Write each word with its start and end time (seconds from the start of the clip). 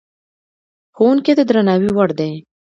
ښوونکی 0.95 1.31
د 1.35 1.39
درناوي 1.49 1.89
وړ 1.93 2.09
دی. 2.19 2.31